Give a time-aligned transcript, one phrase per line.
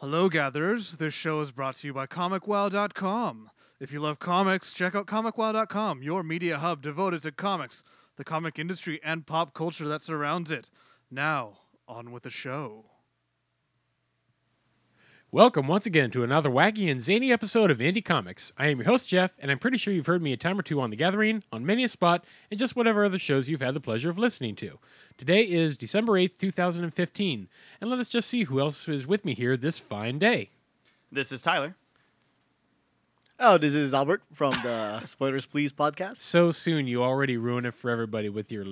[0.00, 0.98] Hello, gatherers.
[0.98, 3.50] This show is brought to you by ComicWow.com.
[3.80, 7.82] If you love comics, check out ComicWow.com, your media hub devoted to comics,
[8.14, 10.70] the comic industry, and pop culture that surrounds it.
[11.10, 11.58] Now,
[11.88, 12.84] on with the show.
[15.30, 18.50] Welcome once again to another wacky and zany episode of Indie Comics.
[18.56, 20.62] I am your host, Jeff, and I'm pretty sure you've heard me a time or
[20.62, 23.74] two on The Gathering, on many a spot, and just whatever other shows you've had
[23.74, 24.78] the pleasure of listening to.
[25.18, 29.34] Today is December 8th, 2015, and let us just see who else is with me
[29.34, 30.48] here this fine day.
[31.12, 31.76] This is Tyler.
[33.38, 36.16] Oh, this is Albert from the Spoilers Please podcast.
[36.16, 38.64] So soon you already ruin it for everybody with your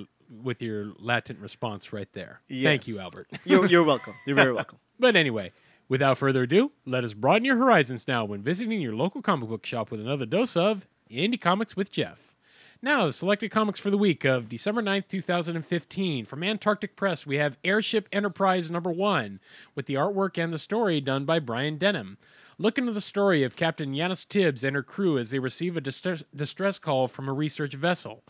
[0.43, 2.41] with your latent response right there.
[2.51, 3.29] Thank you, Albert.
[3.45, 4.15] You're, you're welcome.
[4.27, 4.79] You're very welcome.
[4.99, 5.53] But anyway,
[5.89, 9.67] without further ado, let us broaden your horizons now when visiting your local comic book
[9.67, 12.35] shop with another dose of Indie Comics with Jeff.
[12.83, 16.27] Now, the selected comics for the week of December 9th, 2015.
[16.27, 19.41] From Antarctic Press, we have Airship Enterprise number one,
[19.75, 22.19] with the artwork and the story done by Brian Denham.
[22.59, 25.81] Look into the story of Captain Yanis Tibbs and her crew as they receive a
[25.81, 28.23] distress, distress call from a research vessel.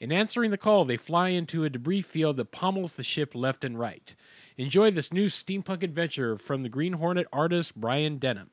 [0.00, 3.62] In answering the call, they fly into a debris field that pommels the ship left
[3.62, 4.16] and right.
[4.58, 8.50] Enjoy this new steampunk adventure from the Green Hornet artist Brian Denham.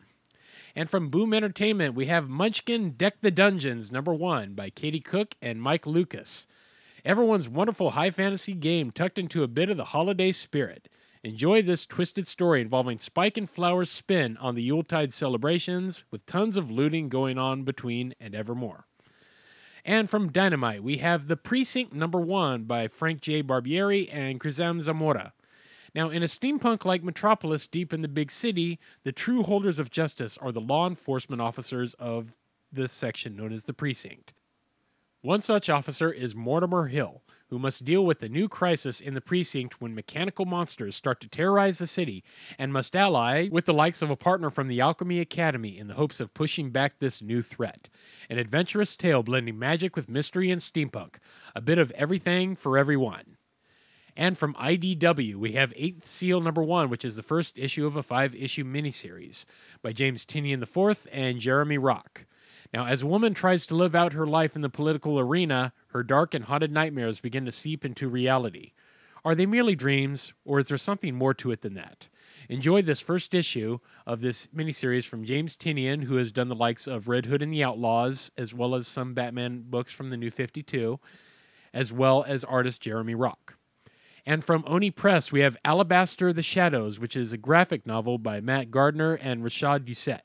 [0.75, 5.35] And from Boom Entertainment, we have Munchkin Deck the Dungeons number one by Katie Cook
[5.41, 6.47] and Mike Lucas.
[7.03, 10.87] Everyone's wonderful high fantasy game tucked into a bit of the holiday spirit.
[11.21, 16.55] Enjoy this twisted story involving Spyke and Flower's spin on the Yuletide celebrations, with tons
[16.55, 18.85] of looting going on between and evermore.
[19.83, 23.43] And from Dynamite, we have The Precinct Number One by Frank J.
[23.43, 25.33] Barbiere and Krizam Zamora.
[25.95, 29.89] Now, in a steampunk like metropolis deep in the big city, the true holders of
[29.89, 32.37] justice are the law enforcement officers of
[32.71, 34.33] this section known as the precinct.
[35.21, 39.21] One such officer is Mortimer Hill, who must deal with the new crisis in the
[39.21, 42.23] precinct when mechanical monsters start to terrorize the city
[42.57, 45.95] and must ally with the likes of a partner from the Alchemy Academy in the
[45.95, 47.89] hopes of pushing back this new threat.
[48.29, 51.15] An adventurous tale blending magic with mystery and steampunk,
[51.53, 53.35] a bit of everything for everyone.
[54.15, 57.95] And from IDW, we have Eighth Seal number one, which is the first issue of
[57.95, 59.45] a five issue miniseries
[59.81, 62.25] by James Tynion IV and Jeremy Rock.
[62.73, 66.03] Now, as a woman tries to live out her life in the political arena, her
[66.03, 68.73] dark and haunted nightmares begin to seep into reality.
[69.25, 72.09] Are they merely dreams, or is there something more to it than that?
[72.47, 76.87] Enjoy this first issue of this miniseries from James Tynion, who has done the likes
[76.87, 80.31] of Red Hood and the Outlaws, as well as some Batman books from the New
[80.31, 80.99] 52,
[81.73, 83.58] as well as artist Jeremy Rock.
[84.29, 88.39] And from Oni Press, we have Alabaster the Shadows, which is a graphic novel by
[88.39, 90.21] Matt Gardner and Rashad Doucette.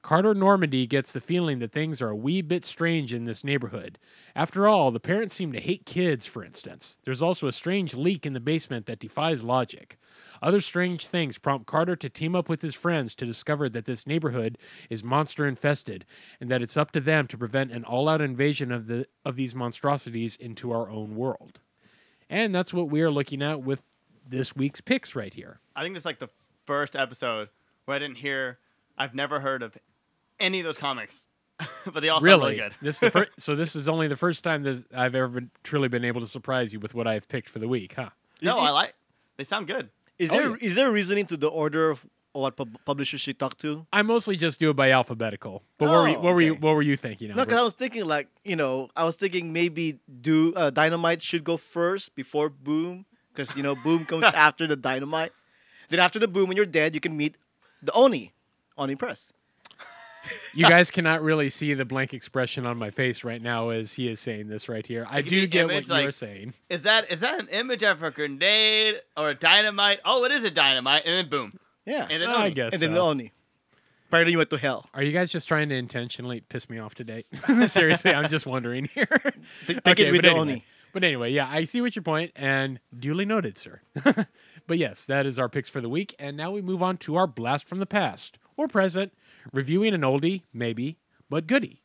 [0.00, 3.98] Carter Normandy gets the feeling that things are a wee bit strange in this neighborhood.
[4.36, 6.98] After all, the parents seem to hate kids, for instance.
[7.02, 9.98] There's also a strange leak in the basement that defies logic.
[10.40, 14.06] Other strange things prompt Carter to team up with his friends to discover that this
[14.06, 14.56] neighborhood
[14.88, 16.04] is monster infested
[16.40, 19.52] and that it's up to them to prevent an all-out invasion of the of these
[19.52, 21.58] monstrosities into our own world.
[22.32, 23.82] And that's what we are looking at with
[24.26, 25.60] this week's picks right here.
[25.76, 26.30] I think this is like the
[26.66, 27.50] first episode
[27.84, 28.58] where I didn't hear,
[28.96, 29.76] I've never heard of
[30.40, 31.26] any of those comics,
[31.84, 32.72] but they all sound really good.
[32.80, 35.50] this is the fir- so this is only the first time that I've ever been,
[35.62, 38.08] truly been able to surprise you with what I've picked for the week, huh?
[38.40, 38.94] no, I like.
[39.36, 39.90] They sound good.
[40.18, 43.58] Is Oh, there is there reasoning to the order of what pub- publishers you talk
[43.58, 43.86] to?
[43.92, 45.62] I mostly just do it by alphabetical.
[45.78, 47.28] But what were you, Oh, what were you what were you thinking?
[47.28, 51.22] No, because I was thinking like you know I was thinking maybe do uh, Dynamite
[51.22, 55.32] should go first before Boom because you know Boom comes after the Dynamite.
[55.88, 57.36] Then after the Boom, when you're dead, you can meet
[57.82, 58.32] the Oni,
[58.78, 59.32] Oni Press.
[60.54, 64.08] you guys cannot really see the blank expression on my face right now as he
[64.08, 65.04] is saying this right here.
[65.10, 66.54] I do an get what image, you're like- saying.
[66.70, 70.00] Is that is that an image of a grenade or a dynamite?
[70.04, 71.50] Oh, it is a dynamite, and then boom,
[71.86, 72.54] Yeah, and then I Oni.
[72.54, 72.72] guess.
[72.72, 72.94] and then so.
[72.94, 73.32] the Oni.
[74.08, 74.88] Apparently, you went to hell.
[74.92, 77.24] Are you guys just trying to intentionally piss me off today?
[77.66, 79.06] Seriously, I'm just wondering here.
[79.66, 80.64] Take, take it with but the anyway, Oni.
[80.92, 83.80] But anyway, yeah, I see what your point, and duly noted, sir.
[84.66, 87.16] but yes, that is our picks for the week, and now we move on to
[87.16, 89.14] our blast from the past or present,
[89.50, 90.98] reviewing an oldie, maybe,
[91.30, 91.82] but goodie.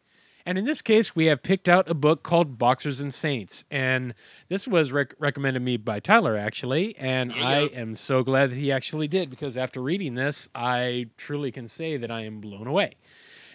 [0.47, 4.13] And in this case, we have picked out a book called Boxers and Saints, and
[4.47, 7.79] this was rec- recommended me by Tyler actually, and Yeah, I yeah.
[7.81, 11.97] am so glad that he actually did because after reading this, I truly can say
[11.97, 12.93] that I am blown away.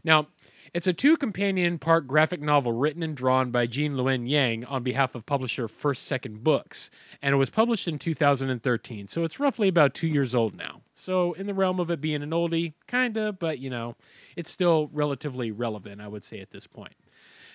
[0.05, 0.27] Now,
[0.75, 4.83] it's a two companion part graphic novel written and drawn by Gene Luen Yang on
[4.83, 6.91] behalf of publisher First Second Books,
[7.21, 10.81] and it was published in 2013, so it's roughly about two years old now.
[10.95, 13.97] So, in the realm of it being an oldie, kinda, but you know,
[14.35, 16.95] it's still relatively relevant, I would say, at this point.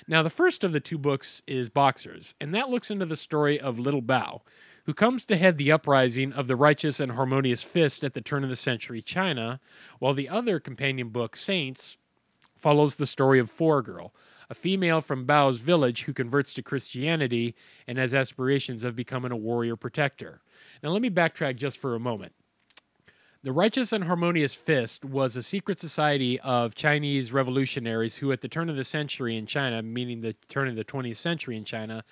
[0.07, 3.59] Now, the first of the two books is Boxers, and that looks into the story
[3.59, 4.41] of Little Bao,
[4.85, 8.43] who comes to head the uprising of the righteous and harmonious fist at the turn
[8.43, 9.59] of the century China,
[9.99, 11.97] while the other companion book, Saints,
[12.57, 14.13] follows the story of Four Girl,
[14.49, 17.55] a female from Bao's village who converts to Christianity
[17.87, 20.41] and has aspirations of becoming a warrior protector.
[20.81, 22.33] Now, let me backtrack just for a moment.
[23.43, 28.47] The Righteous and Harmonious Fist was a secret society of Chinese revolutionaries who, at the
[28.47, 32.03] turn of the century in China, meaning the turn of the 20th century in China,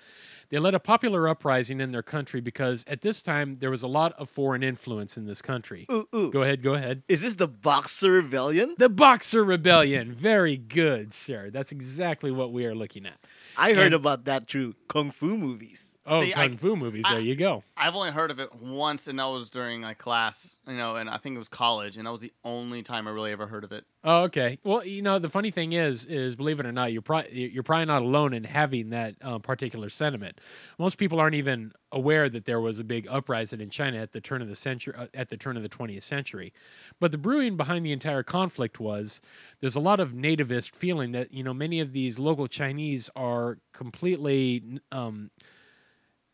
[0.48, 3.88] they led a popular uprising in their country because at this time there was a
[3.88, 5.86] lot of foreign influence in this country.
[5.90, 6.30] Ooh, ooh.
[6.30, 7.02] Go ahead, go ahead.
[7.08, 8.74] Is this the Boxer Rebellion?
[8.78, 10.12] The Boxer Rebellion.
[10.12, 11.50] Very good, sir.
[11.50, 13.18] That's exactly what we are looking at.
[13.56, 15.92] I heard And- about that through kung fu movies.
[16.08, 17.02] Oh, See, I- kung fu movies.
[17.06, 17.64] I- there you go.
[17.76, 21.10] I've only heard of it once, and that was during like class, you know, and
[21.10, 23.64] I think it was college, and that was the only time I really ever heard
[23.64, 23.84] of it.
[24.04, 24.58] Oh, okay.
[24.62, 27.64] Well, you know, the funny thing is, is believe it or not, you're probably you're
[27.64, 30.35] probably not alone in having that uh, particular sentiment.
[30.78, 34.20] Most people aren't even aware that there was a big uprising in China at the
[34.20, 36.52] turn of the century, uh, at the turn of the 20th century.
[37.00, 39.20] But the brewing behind the entire conflict was
[39.60, 43.58] there's a lot of nativist feeling that you know many of these local Chinese are
[43.72, 44.80] completely.
[44.92, 45.30] Um,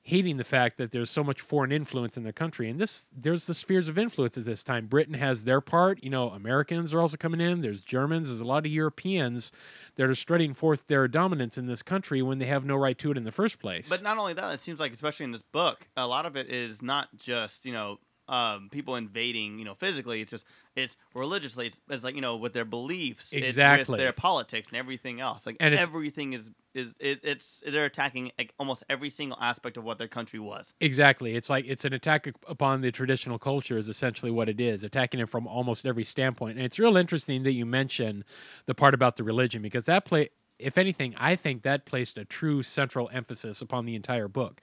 [0.04, 2.68] hating the fact that there's so much foreign influence in their country.
[2.68, 4.86] And this there's the spheres of influence at this time.
[4.86, 6.02] Britain has their part.
[6.02, 7.60] You know americans are also coming in.
[7.60, 8.28] There's germans.
[8.28, 9.52] There's a lot of europeans
[9.96, 13.10] that are strutting forth their dominance in this country when they have no right to
[13.10, 13.88] it in the first place.
[13.88, 16.50] But not only that, it seems like, especially in this book, a lot of it
[16.50, 17.98] is not just you know
[18.32, 20.22] um, people invading, you know, physically.
[20.22, 21.66] It's just it's religiously.
[21.66, 23.92] It's, it's like you know with their beliefs, it's Exactly.
[23.92, 25.44] with their politics and everything else.
[25.44, 29.84] Like And everything is is it, it's they're attacking like, almost every single aspect of
[29.84, 30.72] what their country was.
[30.80, 31.36] Exactly.
[31.36, 35.20] It's like it's an attack upon the traditional culture is essentially what it is, attacking
[35.20, 36.56] it from almost every standpoint.
[36.56, 38.24] And it's real interesting that you mention
[38.64, 42.24] the part about the religion because that play if anything, I think that placed a
[42.24, 44.60] true central emphasis upon the entire book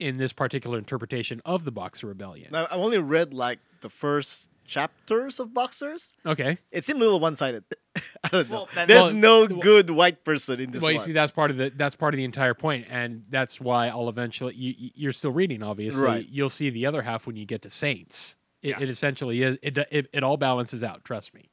[0.00, 2.48] in this particular interpretation of the Boxer Rebellion.
[2.52, 6.14] Now, I've only read like the first chapters of Boxers.
[6.24, 6.56] Okay.
[6.70, 7.64] It seemed a little one-sided.
[8.24, 8.66] I don't know.
[8.74, 11.06] Well, There's Well, no well- good white person in this well, you one.
[11.06, 14.08] see, that's part of the that's part of the entire point, and that's why I'll
[14.08, 14.54] eventually.
[14.54, 16.02] You, you- you're still reading, obviously.
[16.04, 16.26] Right.
[16.28, 18.36] You'll see the other half when you get to Saints.
[18.62, 18.80] It, Yeah.
[18.80, 19.58] it essentially is.
[19.62, 21.04] It, it it all balances out.
[21.04, 21.49] Trust me.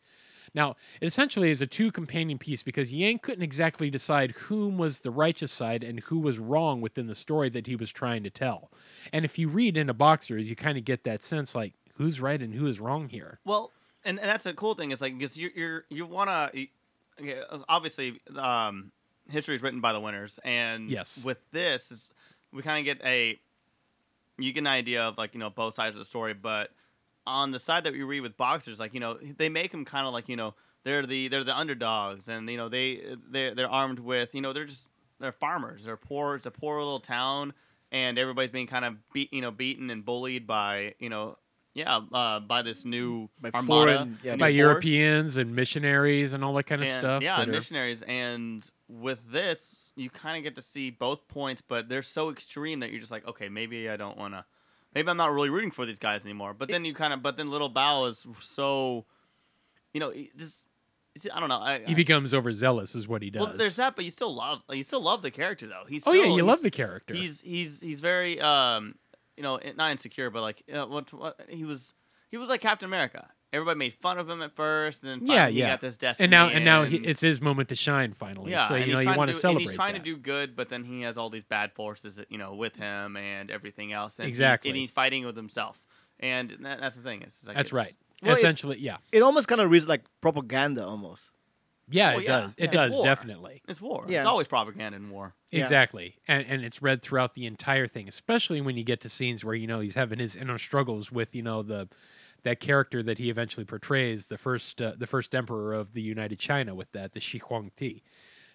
[0.57, 5.01] Now, it essentially is a two companion piece because Yang couldn't exactly decide whom was
[5.01, 8.31] the righteous side and who was wrong within the story that he was trying to
[8.31, 8.71] tell.
[9.13, 12.19] And if you read in into Boxers, you kind of get that sense like who's
[12.19, 13.39] right and who is wrong here.
[13.45, 13.71] Well,
[14.04, 16.50] and, and that's the cool thing is like because you you're you wanna
[17.21, 18.92] okay, obviously um,
[19.30, 21.24] history is written by the winners, and Yes.
[21.24, 22.09] with this
[22.51, 23.39] we kind of get a
[24.39, 26.71] you get an idea of like you know both sides of the story, but
[27.28, 30.08] on the side that we read with boxers, like you know they make them kind
[30.08, 33.70] of like you know they're the they're the underdogs, and you know they they they're
[33.70, 34.88] armed with you know they're just
[35.20, 37.54] they're farmers, they're poor, it's a poor little town,
[37.92, 41.38] and everybody's being kind of beat you know beaten and bullied by you know.
[41.74, 44.56] Yeah, uh, by this new By armada, foreign- yeah, new By force.
[44.56, 47.22] Europeans and missionaries and all that kind of And- stuff.
[47.22, 48.02] Yeah, that are- missionaries.
[48.02, 52.80] And with this, you kind of get to see both points, but they're so extreme
[52.80, 54.44] that you're just like, okay, maybe I don't want to.
[54.98, 56.56] Maybe I'm not really rooting for these guys anymore.
[56.56, 59.06] But then you kind of, but then Little Bao is so,
[59.94, 60.66] you know, he just.
[61.16, 61.60] see, I don't know.
[61.60, 63.44] I, he becomes overzealous, is what he does.
[63.44, 65.84] well, there's that, but you still love, you still love the character though.
[65.88, 67.14] He's Oh yeah, you love the character.
[67.14, 68.96] He's he's he's very um,
[69.36, 71.94] you know, not insecure, but like uh, what, what he was
[72.32, 73.30] he was like Captain America.
[73.57, 75.69] Everybody made fun of him at first, and then Yeah, finally he yeah.
[75.71, 76.26] got this destiny.
[76.26, 78.52] and now and now he, it's his moment to shine finally.
[78.52, 79.99] yeah, so you know you want to do- celebrate And he's trying that.
[79.99, 82.76] to do good, but then he has all these bad forces, that, you know, with
[82.76, 84.18] him and everything else.
[84.19, 84.69] And he's- Exactly.
[84.69, 85.81] and he's fighting with himself,
[86.19, 87.21] and that, that's the thing.
[87.23, 87.95] It's like That's it's- right.
[88.23, 91.31] Well, it- Essentially, yeah, it almost kind of reads like propaganda almost.
[91.90, 92.56] yeah, Well, it yeah, does.
[92.57, 93.06] yeah, It does war.
[93.06, 93.61] definitely.
[93.68, 94.06] It's war.
[94.09, 94.19] Yeah.
[94.19, 95.35] It's always propaganda in war.
[95.52, 95.61] Yeah.
[95.61, 99.45] Exactly, and and it's read throughout the entire thing, especially when you get to scenes
[99.45, 101.87] where you know he's having his inner struggles with you know the
[102.44, 106.40] that character that he eventually portrays, the first uh, the first emperor of the United
[106.40, 108.02] China, with that the Shi Huangdi.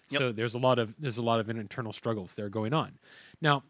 [0.09, 0.19] Yep.
[0.19, 2.97] So there's a lot of there's a lot of internal struggles there going on.
[3.41, 3.63] Now,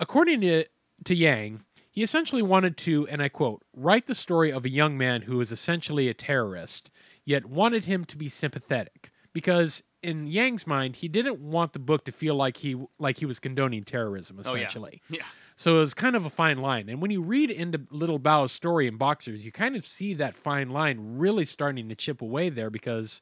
[0.00, 0.64] according to
[1.04, 4.96] to Yang, he essentially wanted to, and I quote, write the story of a young
[4.96, 6.90] man who is essentially a terrorist,
[7.24, 9.10] yet wanted him to be sympathetic.
[9.32, 13.26] Because in Yang's mind, he didn't want the book to feel like he like he
[13.26, 14.58] was condoning terrorism, Oh, yeah.
[14.58, 15.02] essentially.
[15.08, 15.22] Yeah.
[15.56, 16.88] So it was kind of a fine line.
[16.88, 20.34] And when you read into Little Bao's story in Boxers, you kind of see that
[20.34, 23.20] fine line really starting to chip away there because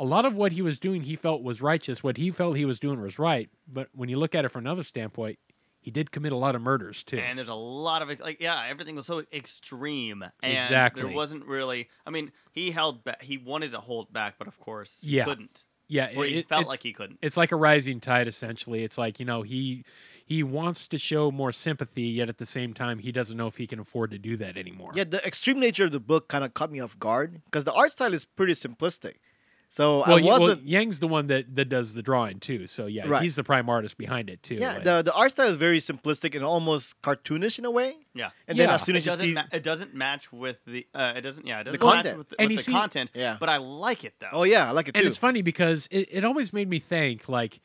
[0.00, 2.02] a lot of what he was doing he felt was righteous.
[2.02, 3.48] What he felt he was doing was right.
[3.66, 5.38] But when you look at it from another standpoint,
[5.80, 7.18] he did commit a lot of murders too.
[7.18, 11.02] And there's a lot of like yeah, everything was so extreme, and Exactly.
[11.02, 11.88] there wasn't really.
[12.06, 13.22] I mean, he held back.
[13.22, 15.24] He wanted to hold back, but of course, he Yeah.
[15.24, 15.64] couldn't.
[15.88, 17.18] yeah, Or he it- felt like he couldn't.
[17.22, 18.82] it's like a rising tide essentially.
[18.84, 19.84] It's like, you know, he
[20.28, 23.56] he wants to show more sympathy, yet at the same time, he doesn't know if
[23.56, 24.92] he can afford to do that anymore.
[24.94, 27.72] Yeah, the extreme nature of the book kind of caught me off guard because the
[27.72, 29.14] art style is pretty simplistic.
[29.70, 30.62] So Well, I y- well, wasn't.
[30.66, 32.66] Yang's the one that, that does the drawing too.
[32.66, 33.22] So yeah, Right.
[33.22, 34.54] he's the prime artist behind it too.
[34.54, 37.96] yeah, Like, the the art style is very simplistic and almost cartoonish in a way.
[38.14, 38.30] Yeah.
[38.46, 38.76] And then Yeah.
[38.76, 41.46] as soon it as you see, ma- it doesn't match with the uh, it doesn't
[41.46, 42.04] yeah it doesn't content.
[42.06, 43.36] match with, the- And with you the see- content Yeah.
[43.38, 45.00] but I like it though oh yeah, I like it Too.
[45.00, 47.60] and it's funny because it, it always made me think like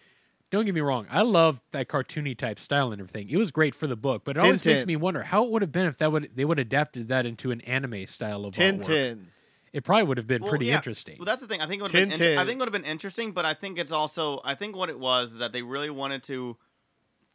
[0.53, 3.73] don't get me wrong i love that cartoony type style and everything it was great
[3.73, 5.97] for the book but it always makes me wonder how it would have been if
[5.97, 8.83] that would they would have adapted that into an anime style of artwork.
[8.83, 9.25] Tintin.
[9.73, 10.75] it probably would have been Well, pretty yeah.
[10.75, 11.59] interesting Well, that's the thing.
[11.59, 12.11] I think it would have been.
[12.11, 14.41] Inter- I think it would have been interesting, but I think it's also.
[14.45, 16.55] I think what it was is that they really wanted to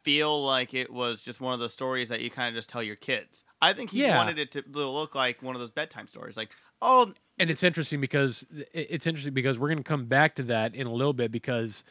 [0.03, 2.81] feel like it was just one of those stories that you kind of just tell
[2.81, 3.43] your kids.
[3.61, 4.15] I think he Yeah.
[4.15, 7.99] wanted it to look like one of those bedtime stories, like oh, and it's interesting
[7.99, 11.31] because it's interesting because we're going to come back to that in a little bit
[11.31, 11.83] because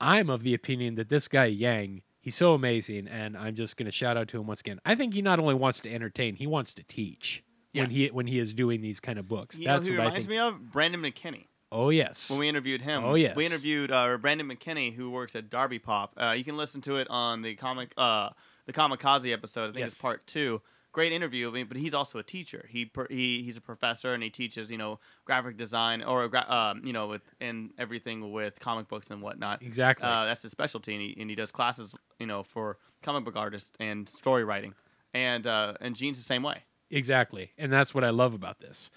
[0.00, 3.86] i'm of the opinion that this guy yang he's so amazing and i'm just going
[3.86, 6.34] to shout out to him once again i think he not only wants to entertain
[6.36, 7.42] he wants to teach
[7.72, 9.98] when he when he is doing these kind of books you that's know who he
[9.98, 11.44] what reminds me of Brandon McKinney.
[11.70, 13.36] oh yes When we interviewed him, Oh, yes.
[13.36, 16.14] we interviewed uh, Brandon McKinney, who works at Darby Pop.
[16.16, 18.30] Uh, you can listen to it on the comic, uh,
[18.66, 19.64] the Kamikaze episode.
[19.70, 19.92] I think Yes.
[19.92, 20.60] it's part two.
[20.92, 21.48] Great interview.
[21.48, 22.66] I mean, but he's also a teacher.
[22.68, 26.50] He per, he he's a professor and he teaches you know graphic design or gra-
[26.50, 29.62] um, you know with and everything with comic books and whatnot.
[29.62, 33.24] exactly Uh, that's his specialty, and he, and he does classes you know for comic
[33.24, 34.74] book artists and story writing.
[35.14, 36.64] And uh, and Gene's the same way.
[36.90, 37.52] Exactly.
[37.56, 38.90] And that's what I love about this.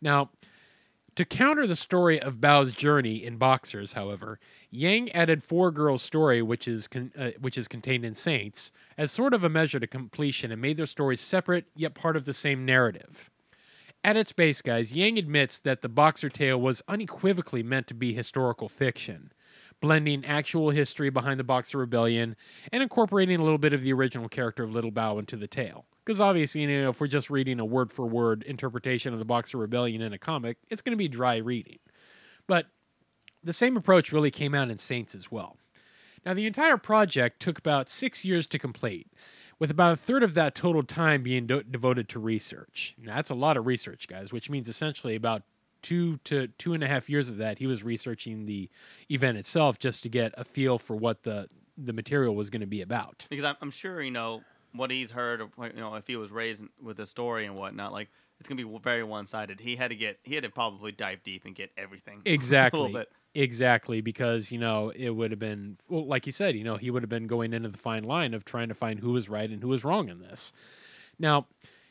[0.00, 0.30] Now,
[1.16, 4.38] to counter the story of Bao's journey in Boxers, however,
[4.70, 9.10] Yang added Four Girls' story, which is con- uh, which is contained in Saints, as
[9.10, 12.34] sort of a measure to completion and made their stories separate yet part of the
[12.34, 13.30] same narrative.
[14.04, 18.12] At its base, guys, Yang admits that the Boxer tale was unequivocally meant to be
[18.12, 19.32] historical fiction,
[19.80, 22.36] blending actual history behind the Boxer Rebellion
[22.72, 25.86] and incorporating a little bit of the original character of Little Bao into the tale.
[26.04, 29.24] Because obviously, you know, if we're just reading a word for word interpretation of the
[29.24, 31.78] Boxer Rebellion in a comic, it's going to be dry reading.
[32.46, 32.66] But
[33.48, 35.56] the same approach really came out in Saints as well.
[36.26, 39.06] Now, the entire project took about six years to complete,
[39.58, 42.94] with about a third of that total time being do- devoted to research.
[43.00, 45.44] Now, that's a lot of research, guys, which means essentially about
[45.80, 48.68] two to two and a half years of that he was researching the
[49.10, 52.66] event itself just to get a feel for what the the material was going to
[52.66, 53.26] be about.
[53.30, 56.30] because I'm, I'm sure you know what he's heard of you know if he was
[56.30, 58.08] raised with a story and whatnot like
[58.40, 61.44] it's gonna be very one-sided he had to get he had to probably dive deep
[61.44, 62.92] and get everything Exactly.
[63.40, 66.90] Exactly, because you know it would have been well, like you said, you know he
[66.90, 69.48] would have been going into the fine line of trying to find who was right
[69.48, 70.52] and who was wrong in this.
[71.20, 71.46] Now,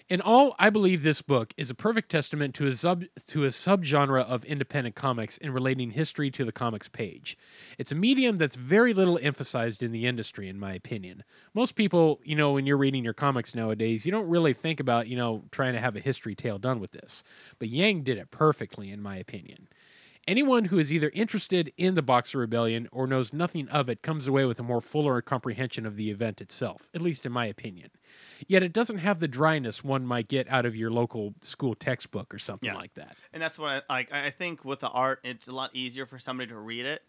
[0.10, 3.48] in all, I believe this book is a perfect testament to a sub to a
[3.48, 7.38] subgenre of independent comics in relating history to the comics page.
[7.78, 11.24] It's a medium that's very little emphasized in the industry, in my opinion.
[11.54, 15.08] Most people, you know, when you're reading your comics nowadays, you don't really think about,
[15.08, 17.24] you know, trying to have a history tale done with this.
[17.58, 19.70] But Yang did it perfectly, in my opinion.
[20.28, 24.28] Anyone who is either interested in the Boxer Rebellion or knows nothing of it comes
[24.28, 27.92] away with a more fuller comprehension of the event itself, at least in my opinion.
[28.46, 32.34] Yet it doesn't have the dryness one might get out of your local school textbook
[32.34, 32.76] or something Yeah.
[32.76, 33.16] like that.
[33.32, 36.20] and that's what I like I think with the art it's a lot easier for
[36.20, 37.04] somebody to read it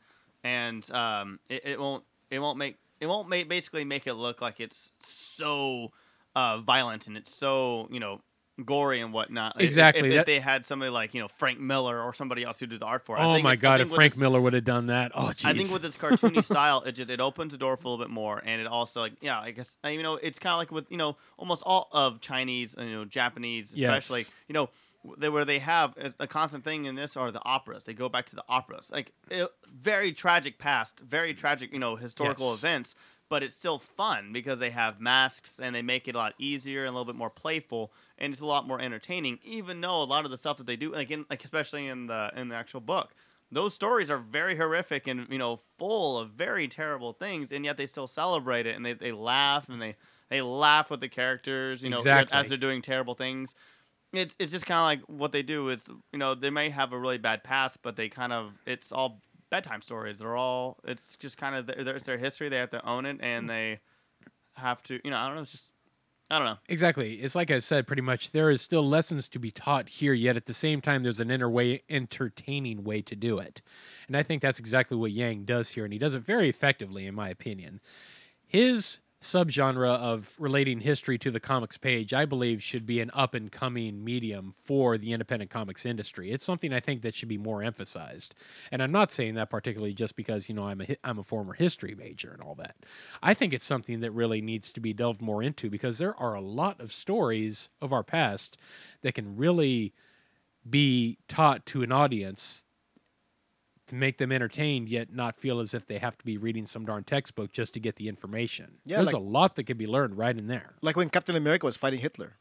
[0.44, 4.40] and um it, it won't it won't make it won't make basically make it look
[4.40, 5.90] like it's so
[6.36, 8.20] uh violent and it's so you know
[8.64, 12.02] gory and whatnot Exactly, if, if that- they had somebody like you know frank miller
[12.02, 13.88] or somebody else who did the art for it I oh think my god, if
[13.90, 15.12] Frank this- Miller would have done that.
[15.14, 15.44] Oh jeez.
[15.44, 18.04] I think with its cartoony style, it just it opens the door for a little
[18.04, 20.70] bit more, and it also like yeah, I guess you know it's kind of like
[20.72, 24.32] with you know almost all of Chinese, you know Japanese, especially Yes.
[24.48, 24.68] you know
[25.16, 27.84] they, where they have a constant thing in this are the operas.
[27.84, 31.94] They go back to the operas, like it, very tragic past, very tragic you know
[31.96, 32.58] historical Yes.
[32.58, 32.94] events,
[33.28, 36.80] but it's still fun because they have masks and they make it a lot easier
[36.82, 39.38] and a little bit more playful, and it's a lot more entertaining.
[39.44, 42.06] Even though a lot of the stuff that they do, like in like especially in
[42.06, 43.14] the in the actual book
[43.50, 47.76] those stories are very horrific and you know full of very terrible things and yet
[47.76, 49.96] they still celebrate it and they, they laugh and they
[50.28, 52.36] they laugh with the characters you know Exactly.
[52.36, 53.54] as they're doing terrible things
[54.12, 56.92] it's it's just kind of like what they do is you know they may have
[56.92, 59.20] a really bad past but they kind of it's all
[59.50, 62.86] bedtime stories they're all it's just kind of their, it's their history they have to
[62.88, 63.48] own it and mm.
[63.48, 63.80] they
[64.54, 65.70] have to you know i don't know it's just
[66.30, 67.14] i don't know Exactly.
[67.14, 70.36] It's like I said, pretty much there is still lessons to be taught here, yet
[70.36, 73.62] at the same time, there's an inner way, entertaining way to do it.
[74.06, 77.06] And I think that's exactly what Yang does here, and he does it very effectively,
[77.06, 77.80] in my opinion.
[78.46, 83.34] His subgenre of relating history to the comics page, I believe should be an up
[83.34, 86.30] and coming medium for the independent comics industry.
[86.30, 88.34] It's something I think that should be more emphasized.
[88.70, 91.54] And I'm not saying that particularly just because, you know, I'm a I'm a former
[91.54, 92.76] history major and all that.
[93.22, 96.34] I think it's something that really needs to be delved more into because there are
[96.34, 98.56] a lot of stories of our past
[99.02, 99.94] that can really
[100.68, 102.66] be taught to an audience
[103.88, 106.84] to make them entertained yet not feel as if they have to be reading some
[106.84, 108.78] darn textbook just to get the information.
[108.84, 110.74] Yeah, There's like- a lot that can be learned right in there.
[110.80, 112.36] Like when Captain America was fighting Hitler.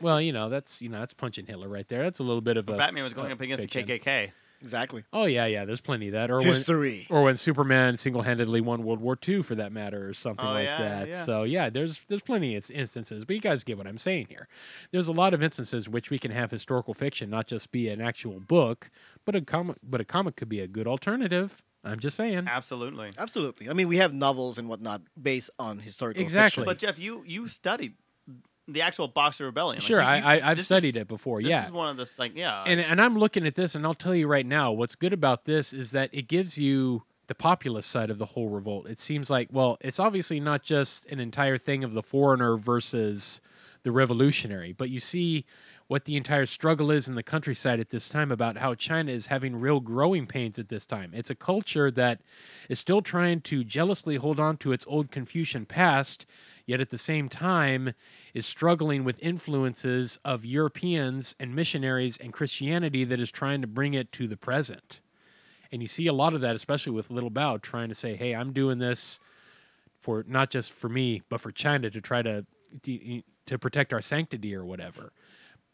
[0.00, 2.02] Well, you know, that's you know, that's punching Hitler right there.
[2.02, 3.86] That's a little bit of a Batman was going uh, up against fiction.
[3.86, 4.32] the KKK.
[4.62, 5.02] Exactly.
[5.12, 6.30] Oh yeah, yeah, there's plenty of that.
[6.30, 7.06] Or when History.
[7.10, 10.64] or when Superman single-handedly won World War II for that matter or something Oh, like
[10.66, 11.08] yeah, that.
[11.08, 11.24] yeah.
[11.24, 14.46] So yeah, there's there's plenty of instances, but you guys get what I'm saying here.
[14.92, 17.88] There's a lot of instances in which we can have historical fiction not just be
[17.88, 18.90] an actual book,
[19.24, 21.62] but a comic but a comic could be a good alternative.
[21.84, 22.46] I'm just saying.
[22.46, 23.10] Absolutely.
[23.18, 23.68] Absolutely.
[23.68, 26.62] I mean, we have novels and whatnot based on historical Exactly.
[26.62, 26.64] fiction.
[26.64, 27.94] But Jeff, you you studied
[28.68, 29.76] the actual Boxer Rebellion.
[29.80, 31.40] Like, Sure, you- I, you- I I've studied is, it before.
[31.40, 31.60] Yeah.
[31.60, 32.62] This is one of the like yeah.
[32.66, 35.44] and and I'm looking at this, and I'll tell you right now, what's good about
[35.44, 38.86] this is that it gives you the populist side of the whole revolt.
[38.88, 43.40] It seems like, well, it's obviously not just an entire thing of the foreigner versus
[43.84, 45.44] the revolutionary, but you see
[45.92, 49.26] what the entire struggle is in the countryside at this time about how China is
[49.26, 51.12] having real growing pains at this time.
[51.12, 52.22] It's a culture that
[52.70, 56.24] is still trying to jealously hold on to its old Confucian past,
[56.64, 57.92] yet at the same time
[58.32, 63.92] is struggling with influences of Europeans and missionaries and Christianity that is trying to bring
[63.92, 65.02] it to the present.
[65.70, 68.34] And you see a lot of that, especially with Little Bao trying to say, hey,
[68.34, 69.20] I'm doing this
[70.00, 72.46] for not just for me, but for China to try to
[73.44, 75.12] to protect our sanctity or whatever.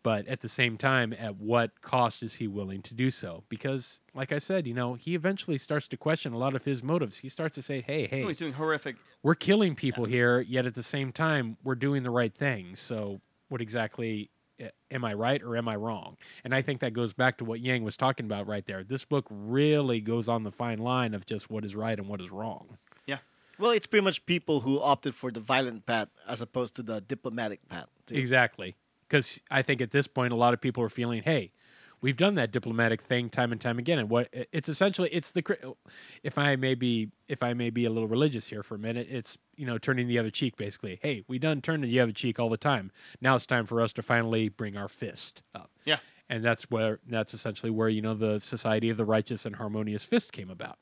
[0.05, 3.43] But at the same time, at what cost is he willing to do so?
[3.49, 6.83] Because, like I said, you know, he eventually starts to question a lot of his
[6.83, 7.19] motives.
[7.19, 8.97] He starts to say, "Hey, hey, he's doing horrific.
[9.23, 12.77] we're killing people here, yet at the same time, we're doing the right thing.
[12.77, 16.17] So, what exactly eh, am I right or am I wrong?
[16.45, 18.85] And I think that goes back to what Yang was talking about right there.
[18.85, 22.21] This book really goes on the fine line of just what is right and what
[22.21, 22.79] is wrong.
[23.07, 23.19] Yeah.
[23.59, 27.01] Well, it's pretty much people who opted for the violent path as opposed to the
[27.01, 27.89] diplomatic path.
[28.07, 28.15] too.
[28.15, 28.77] Exactly.
[29.09, 31.53] Because I think at this point, a lot of people are feeling, hey,
[32.01, 35.75] we've done that diplomatic thing time and time again, and what it's essentially it's the
[36.23, 39.09] if I may be if I may be a little religious here for a minute,
[39.11, 40.99] it's you know turning the other cheek basically.
[41.03, 42.91] Hey, we done turn the other cheek all the time.
[43.21, 45.71] Now it's time for us to finally bring our fist up.
[45.85, 45.99] Yeah.
[46.29, 50.05] and that's where that's essentially where you know the Society of the Righteous and Harmonious
[50.05, 50.79] Fist came about.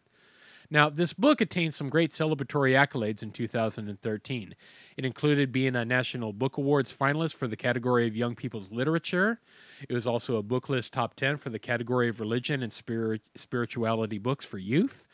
[0.71, 4.55] Now, this book attained some great celebratory accolades in 2013.
[4.97, 9.41] It included being a National Book Awards finalist for the category of Young People's Literature.
[9.89, 13.23] It was also a book list top 10 for the category of Religion and Spirit,
[13.37, 15.07] Spirituality Books for Youth,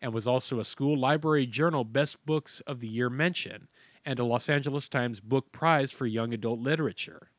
[0.00, 3.68] and was also a School Library Journal Best Books of the Year mention,
[4.04, 7.30] and a Los Angeles Times Book Prize for Young Adult Literature.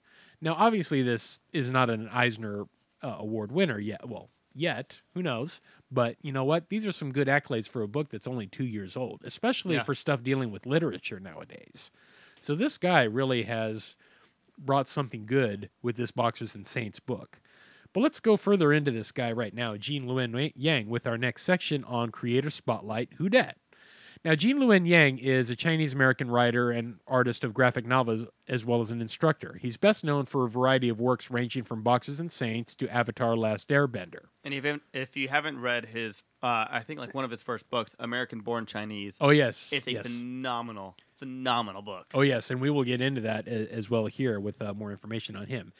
[0.41, 2.65] Now, obviously, this is not an Eisner
[3.01, 4.07] uh, Award winner yet.
[4.07, 5.61] Well, yet, who knows?
[5.91, 6.69] But you know what?
[6.69, 9.83] These are some good accolades for a book that's only two years old, especially Yeah.
[9.83, 11.91] for stuff dealing with literature nowadays.
[12.41, 13.97] So this guy really has
[14.57, 17.39] brought something good with this Boxers and Saints book.
[17.93, 21.43] But let's go further into this guy right now, Gene Luen Yang, with our next
[21.43, 23.57] section on Creator Spotlight Who Dat?
[24.27, 28.65] Now, Gene Luen Yang is a Chinese American writer and artist of graphic novels as
[28.65, 29.57] well as an instructor.
[29.61, 33.37] He's best known for a variety of works ranging from Boxers and Saints to Avatar
[33.37, 34.25] Last Airbender.
[34.43, 37.41] And if you- if you haven't read his, uh, I think like one of his
[37.41, 39.71] first books, American Born Chinese, Oh, yes.
[39.71, 40.05] it's a yes.
[40.19, 42.07] phenomenal, phenomenal book.
[42.13, 45.37] Oh, yes, and we will get into that as well here with uh, more information
[45.37, 45.71] on him.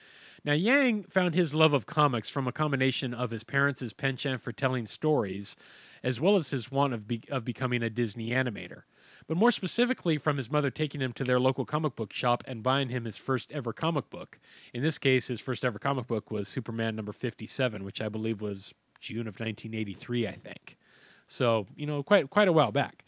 [0.46, 4.54] Now, Yang found his love of comics from a combination of his parents' penchant for
[4.54, 5.58] telling stories,
[6.04, 8.84] as well as his want of, be- of becoming a Disney animator.
[9.28, 12.64] But more specifically, from his mother taking him to their local comic book shop and
[12.64, 14.40] buying him his first ever comic book.
[14.74, 18.42] In this case, his first ever comic book was Superman number 57, which I believe
[18.42, 20.78] was June of 1983, I think.
[21.28, 23.04] So, you know, quite quite a while back.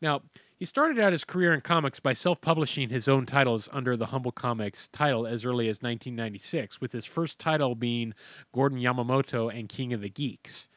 [0.00, 0.22] Now,
[0.56, 4.06] he started out his career in comics by self publishing his own titles under the
[4.06, 8.14] Humble Comics title as early as 1996, with his first title being
[8.52, 10.68] Gordon Yamamoto and King of the Geeks,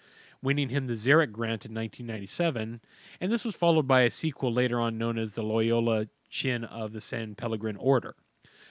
[0.41, 2.81] winning him the Xeric Grant in 1997.
[3.19, 6.93] And this was followed by a sequel later on known as the Loyola Chin of
[6.93, 8.15] the San Peligran Order.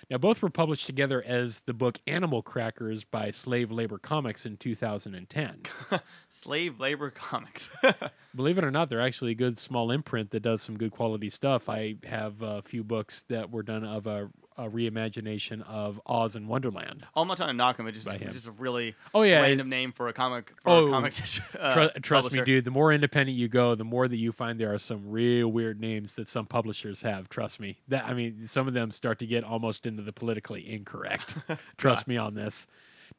[0.09, 4.57] Now, both were published together as the book Animal Crackers by Slave Labor Comics in
[4.57, 5.63] 2010.
[6.29, 7.69] Slave labor comics.
[8.37, 11.29] Believe it or not, they're actually a good small imprint that does some good quality
[11.29, 11.69] stuff.
[11.69, 16.49] I have a few books that were done of a a reimagination of Oz and
[16.49, 17.07] Wonderland.
[17.15, 17.87] Oh, I'm not trying to knock him.
[17.87, 20.53] It's just, it's just a really Oh yeah, random name for a comic.
[20.63, 21.15] For Oh, a comic
[21.61, 22.65] uh, Tru- trust me, dude.
[22.65, 25.81] The more independent you go, the more that you find there are some real weird
[25.81, 27.29] names that some publishers have.
[27.29, 27.79] Trust me.
[27.89, 31.37] That I mean, some of them start to get almost into the politically incorrect.
[31.77, 32.67] trust me on this.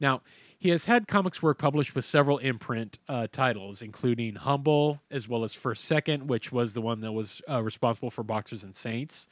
[0.00, 0.22] Now,
[0.58, 5.44] he has had comics work published with several imprint uh, titles, including Humble, as well
[5.44, 9.28] as First Second, which was the one that was uh, responsible for Boxers and Saints.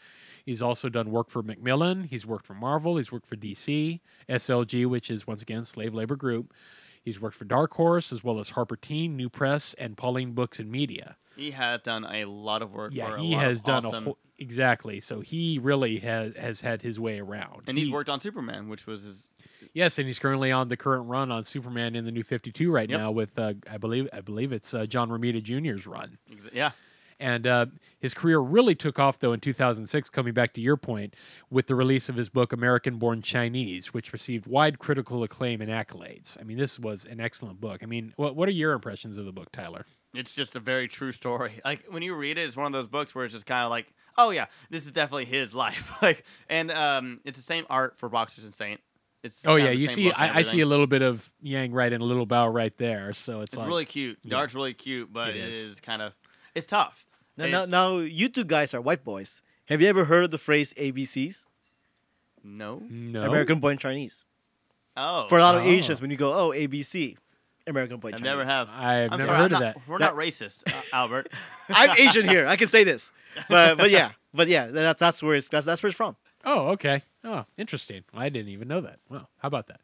[0.46, 2.04] He's also done work for Macmillan.
[2.04, 2.96] He's worked for Marvel.
[2.96, 6.54] He's worked for DC, SLG, which is once again Slave Labor Group.
[7.02, 10.59] He's worked for Dark Horse as well as Harper Teen, New Press, and Pauline Books
[10.59, 11.16] and Media.
[11.37, 12.92] He has done a lot of work.
[12.94, 15.00] Yeah, he has done awesome, a whole exactly.
[15.00, 17.64] So he really has has had his way around.
[17.68, 19.28] and he's He- worked on Superman, which was his.
[19.72, 22.70] Yes, and he's currently on the current run on Superman in the New Fifty Two
[22.72, 22.98] right Yep.
[22.98, 26.18] now with uh, I believe I believe it's uh, John Romita Jr.'s run.
[26.52, 26.70] Yeah,
[27.18, 27.66] And uh,
[27.98, 31.14] his career really took off, though, in 2006, coming back to your point,
[31.50, 35.70] with the release of his book, American Born Chinese, which received wide critical acclaim and
[35.70, 36.38] accolades.
[36.38, 37.83] I mean, this was an excellent book.
[37.83, 39.87] I mean, what, what are your impressions of the book, Tyler?
[40.16, 41.52] it's just a very true story.
[41.64, 43.70] Like when you read it, it's one of those books where it's just kind of
[43.70, 46.00] like, oh yeah, this is definitely his life.
[46.00, 48.81] like, and um, it's the same art for Boxers and Saint.
[49.22, 52.02] It's Oh, yeah, you see, I, I see a little bit of Yang right and
[52.02, 53.12] a little bow right there.
[53.12, 54.18] So it's, It's like, really cute.
[54.22, 54.37] The yeah.
[54.37, 55.57] art's really cute, but It it is.
[55.57, 56.14] is, kind of
[56.55, 57.05] it's tough.
[57.37, 59.42] Now, now, now, you two guys are white boys.
[59.66, 61.44] Have you ever heard of the phrase ABCs?
[62.42, 62.81] no.
[62.88, 63.25] no.
[63.25, 64.25] American Born Chinese.
[64.96, 65.66] Oh, For a lot of Oh.
[65.66, 67.16] Asians, when you go, oh, ABC,
[67.66, 68.25] American Born I Chinese.
[68.25, 68.70] never have.
[68.70, 69.88] I've I'm never sorry, heard I'm of not- that.
[69.88, 71.29] We're That- not racist, uh, Albert.
[71.68, 72.46] I'm Asian here.
[72.46, 73.11] I can say this.
[73.51, 76.16] But but yeah, but yeah, that's that's where it's that's, that's where it's from.
[76.44, 77.03] Oh, okay.
[77.25, 78.05] Oh, interesting.
[78.14, 79.01] I didn't even know that.
[79.11, 79.81] Well, how about that?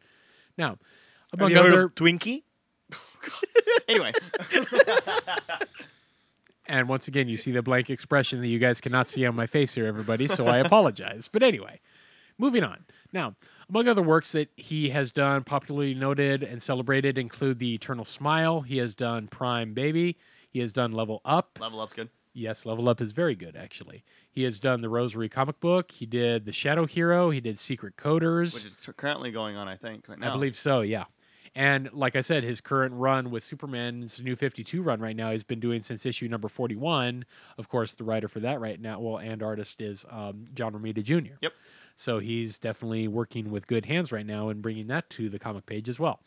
[0.56, 0.78] Now,
[1.32, 2.44] Have among you heard of Twinkie?
[3.88, 4.12] anyway,
[6.72, 9.44] And once again, you see the blank expression that you guys cannot see on my
[9.44, 11.28] face here, everybody, so I apologize.
[11.30, 11.80] But anyway,
[12.38, 12.86] moving on.
[13.12, 13.34] Now,
[13.68, 18.62] among other works that he has done, popularly noted and celebrated, include The Eternal Smile.
[18.62, 20.16] He has done Prime Baby.
[20.48, 21.58] He has done Level Up.
[21.60, 22.08] level up's good.
[22.32, 24.02] Yes, Level Up is very good, actually.
[24.30, 25.90] He has done the Rosary comic book.
[25.90, 27.28] He did The Shadow Hero.
[27.28, 28.54] He did Secret Coders.
[28.54, 30.30] Which is currently going on, I think, right now.
[30.30, 31.04] I believe so, yeah.
[31.54, 35.44] And like I said, his current run with Superman's new 52 run right now, he's
[35.44, 37.24] been doing since issue number 41.
[37.58, 41.02] Of course, the writer for that right now, well, and artist is um, John Romita
[41.02, 41.34] Jr.
[41.42, 41.52] Yep.
[41.94, 45.66] So he's definitely working with good hands right now and bringing that to the comic
[45.66, 46.20] page as well.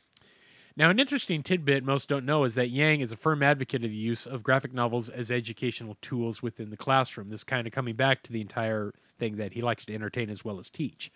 [0.77, 3.91] Now, an interesting tidbit most don't know is that Yang is a firm advocate of
[3.91, 7.29] the use of graphic novels as educational tools within the classroom.
[7.29, 10.43] This kind of coming back to the entire thing that he likes to entertain as
[10.43, 11.11] well as teach.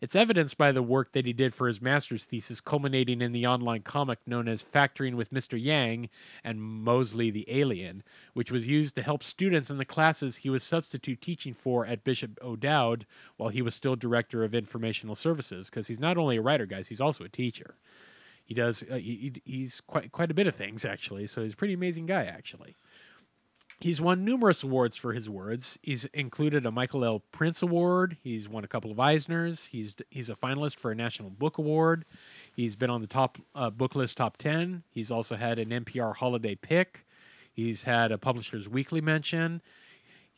[0.00, 3.46] It's evidenced by the work that he did for his master's thesis, culminating in the
[3.46, 5.60] online comic known as Factoring with Mr.
[5.60, 6.08] Yang
[6.44, 10.62] and Mosley the Alien, which was used to help students in the classes he was
[10.62, 13.06] substitute teaching for at Bishop O'Dowd
[13.38, 15.68] while he was still director of informational services.
[15.68, 17.74] Because he's not only a writer, guys, he's also a teacher.
[18.44, 18.84] He does.
[18.90, 21.26] Uh, he, he- he's quite quite a bit of things actually.
[21.26, 22.76] So he's a pretty amazing guy actually.
[23.80, 25.78] He's won numerous awards for his words.
[25.82, 27.22] He's included a Michael L.
[27.32, 28.16] Printz Award.
[28.22, 29.68] He's won a couple of Eisners.
[29.68, 32.04] He's he's a finalist for a National Book Award.
[32.56, 34.82] He's been on the top uh, book list top ten.
[34.90, 37.06] He's also had an NPR Holiday Pick.
[37.52, 39.62] He's had a Publishers Weekly mention.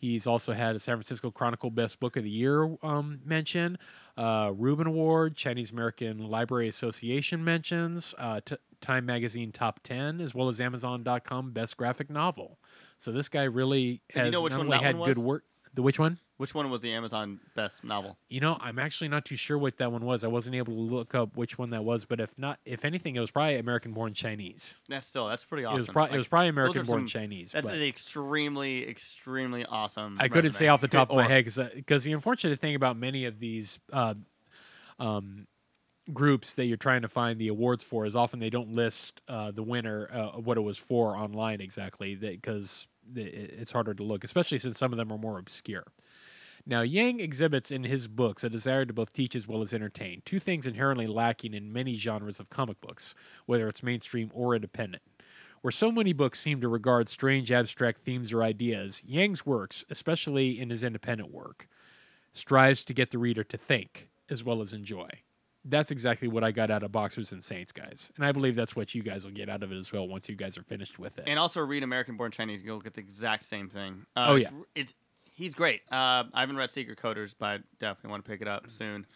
[0.01, 3.77] He's also had a San Francisco Chronicle Best Book of the Year um, mention,
[4.17, 10.35] uh, Reuben Award, Chinese American Library Association mentions, uh, t- Time Magazine Top 10, as
[10.35, 12.59] well as Amazon.com Best Graphic Novel.
[13.01, 15.09] So this guy really do you has know which not one only that had one
[15.13, 15.45] good work.
[15.73, 16.19] The which one?
[16.37, 18.17] Which one was the Amazon best novel?
[18.29, 20.25] You know, I'm actually not too sure what that one was.
[20.25, 23.15] I wasn't able to look up which one that was, but if not, if anything,
[23.17, 24.79] it was probably American Born Chinese.
[24.89, 25.77] That's still that's pretty It awesome.
[25.79, 27.53] was, pro- Like, it was probably those are American Born some- Chinese.
[27.53, 30.17] That's but- an extremely, extremely awesome.
[30.21, 30.73] I couldn't say resume.
[30.75, 33.79] off the top of my Or- head because the unfortunate thing about many of these
[33.93, 34.15] uh,
[34.99, 35.47] um,
[36.13, 39.53] groups that you're trying to find the awards for is often they don't list uh,
[39.53, 44.59] the winner uh, what it was for online exactly because it's harder to look, especially
[44.59, 45.85] since some of them are more obscure.
[46.67, 50.23] Now, Yang exhibits in his books a desire to both teach as well as entertain,
[50.25, 53.15] two things inherently lacking in many genres of comic books,
[53.47, 55.03] whether it's mainstream or independent.
[55.63, 60.61] Where so many books seem to regard strange abstract themes or ideas, Yang's works, especially
[60.61, 61.67] in his independent work,
[62.33, 65.09] strives to get the reader to think as well as enjoy.
[65.65, 68.11] That's exactly what I got out of Boxers and Saints, guys.
[68.17, 70.29] And I believe that's what you guys will get out of it as well once
[70.29, 71.25] you guys are finished with it.
[71.27, 72.63] And also read American Born Chinese.
[72.63, 74.07] You'll get the exact same thing.
[74.17, 74.49] Uh, Oh, yeah.
[74.75, 74.95] it's
[75.35, 75.83] he's great.
[75.93, 79.07] Uh, I haven't read Secret Coders, but I definitely want to pick it up soon.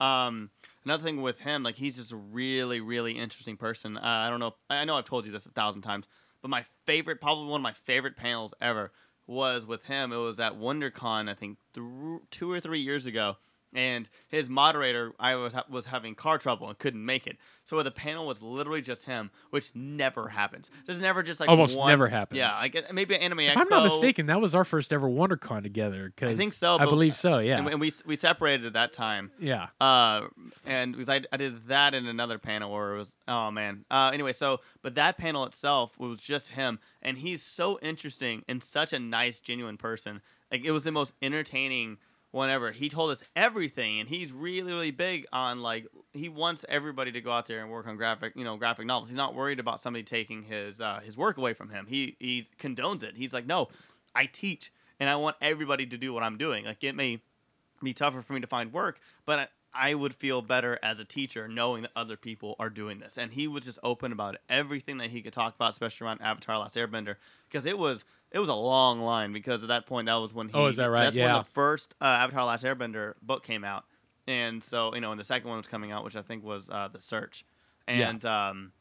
[0.00, 0.48] Um,
[0.86, 3.98] another thing with him, like he's just a really, really interesting person.
[3.98, 4.54] Uh, I don't know.
[4.70, 6.06] I know I've told you this a thousand times,
[6.40, 8.92] but my favorite, probably one of my favorite panels ever,
[9.26, 10.12] was with him.
[10.12, 11.86] It was at WonderCon, I think, th-
[12.30, 13.36] two or three years ago,
[13.72, 17.36] and his moderator I was ha- was having car trouble and couldn't make it.
[17.64, 20.70] So the panel was literally just him, which never happens.
[20.86, 22.38] There's never just like Almost one- never happens.
[22.38, 23.60] Yeah, I get maybe an Anime If Expo.
[23.60, 26.12] I'm not mistaken, that was our first ever WonderCon together.
[26.22, 27.38] I think so, I believe so.
[27.38, 27.58] Yeah.
[27.58, 29.30] and, we- and we we separated at that time.
[29.38, 29.68] yeah.
[29.80, 30.22] Uh,
[30.66, 33.84] and because I, I did that in another panel where it was oh man.
[33.90, 38.62] Uh, anyway, so but that panel itself was just him, and he's so interesting and
[38.62, 40.20] such a nice, genuine person.
[40.50, 41.98] Like it was the most entertaining
[42.32, 42.70] one ever.
[42.70, 47.20] He told us everything, and he's really, really big on like he wants everybody to
[47.20, 49.08] go out there and work on graphic, you know, graphic novels.
[49.08, 51.86] He's not worried about somebody taking his uh, his work away from him.
[51.88, 53.16] He he condones it.
[53.16, 53.68] He's like, no,
[54.14, 56.64] I teach, and I want everybody to do what I'm doing.
[56.64, 57.20] Like it may
[57.82, 61.04] be tougher for me to find work, but I, I would feel better as a
[61.04, 63.18] teacher knowing that other people are doing this.
[63.18, 66.58] And he was just open about everything that he could talk about, especially around Avatar:
[66.58, 67.16] Last Airbender,
[67.48, 69.32] because it was it was a long line.
[69.32, 70.54] Because at that point, that was when he.
[70.54, 71.04] Oh, is that right?
[71.04, 71.34] That's Yeah.
[71.34, 73.84] when the first uh, Avatar: Last Airbender book came out,
[74.26, 76.70] and so you know, and the second one was coming out, which I think was
[76.70, 77.44] uh, the Search,
[77.88, 78.08] Yeah.
[78.10, 78.72] and um,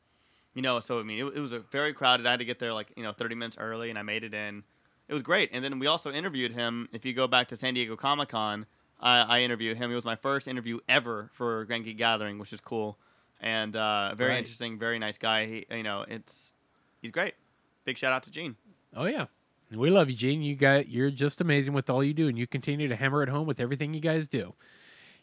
[0.54, 2.26] you know, so I mean, it, it was a very crowded.
[2.26, 4.34] I had to get there like you know 30 minutes early, and I made it
[4.34, 4.64] in.
[5.08, 5.50] It was great.
[5.54, 6.88] And then we also interviewed him.
[6.94, 8.68] If you go back to San Diego Comic Con,
[9.00, 9.92] I, I interviewed him.
[9.92, 13.00] It was my first interview ever for Grand Geek Gathering, which is cool,
[13.42, 14.38] and uh, very Right.
[14.38, 15.48] interesting, very nice guy.
[15.48, 16.54] He, you know, it's
[17.02, 17.34] he's great.
[17.86, 18.56] Big shout out to Gene.
[18.96, 19.26] Oh yeah.
[19.72, 20.42] We love you, Gene.
[20.42, 23.30] You got you're just amazing with all you do, and you continue to hammer it
[23.30, 24.54] home with everything you guys do.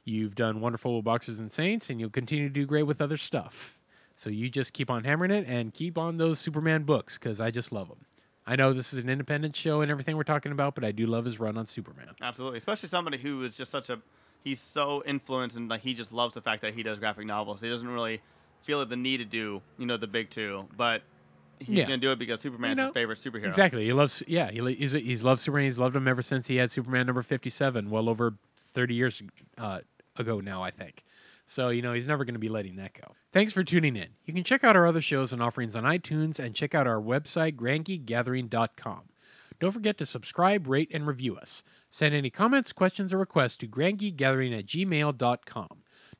[0.04, 3.16] You've done wonderful with Boxers and Saints, and you'll continue to do great with other
[3.16, 3.80] stuff.
[4.14, 7.50] So you just keep on hammering it and keep on those Superman books because I
[7.50, 7.98] just love them.
[8.46, 11.06] I know this is an independent show and everything we're talking about, but I do
[11.06, 12.10] love his run on Superman.
[12.22, 14.00] Absolutely, especially somebody who is just such a
[14.44, 17.60] he's so influenced and like he just loves the fact that he does graphic novels.
[17.60, 18.20] He doesn't really
[18.62, 21.02] feel the need to do you know the big two, but
[21.58, 21.84] he's Yeah.
[21.84, 23.46] gonna do it because Superman's know, his favorite superhero.
[23.46, 23.84] Exactly.
[23.84, 24.22] He loves.
[24.26, 25.64] Yeah, he, he's he's loved Superman.
[25.66, 29.22] He's loved him ever since he had Superman number fifty-seven, well over thirty years
[29.58, 29.80] uh,
[30.16, 31.04] ago now, I think.
[31.46, 33.14] So you know he's never going to be letting that go.
[33.32, 34.08] Thanks for tuning in.
[34.24, 37.00] You can check out our other shows and offerings on iTunes and check out our
[37.00, 39.02] website grandgeekgathering.com.
[39.58, 41.62] Don't forget to subscribe, rate, and review us.
[41.88, 45.68] Send any comments, questions, or requests to grandgeekgathering at gmail.com.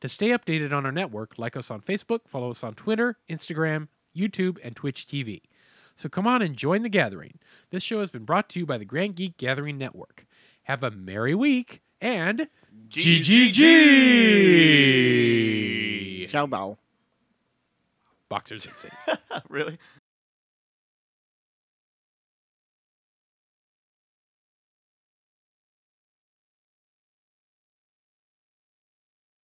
[0.01, 3.89] To stay updated on our network, like us on Facebook, follow us on Twitter, Instagram,
[4.17, 5.43] YouTube, and Twitch TV.
[5.95, 7.39] So come on and join the gathering.
[7.71, 10.27] This show has been brought to you by the Grand Geek Gathering Network.
[10.65, 12.49] Have a merry week and
[12.89, 13.57] GGG!
[16.29, 16.77] Xiao Bao.
[18.29, 19.09] Boxers and Saints.
[19.49, 19.79] really?